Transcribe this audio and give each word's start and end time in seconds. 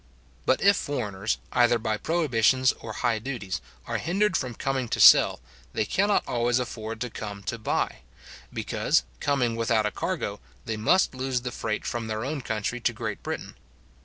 But 0.47 0.63
if 0.63 0.75
foreigners, 0.77 1.37
either 1.51 1.77
by 1.77 1.97
prohibitions 1.97 2.71
or 2.79 2.91
high 2.91 3.19
duties, 3.19 3.61
are 3.85 3.99
hindered 3.99 4.35
from 4.35 4.55
coming 4.55 4.89
to 4.89 4.99
sell, 4.99 5.41
they 5.73 5.85
cannot 5.85 6.23
always 6.27 6.57
afford 6.57 6.99
to 7.01 7.11
come 7.11 7.43
to 7.43 7.59
buy; 7.59 7.97
because, 8.51 9.03
coming 9.19 9.55
without 9.55 9.85
a 9.85 9.91
cargo, 9.91 10.39
they 10.65 10.75
must 10.75 11.13
lose 11.13 11.41
the 11.41 11.51
freight 11.51 11.85
from 11.85 12.07
their 12.07 12.25
own 12.25 12.41
country 12.41 12.79
to 12.79 12.91
Great 12.93 13.21
Britain. 13.21 13.53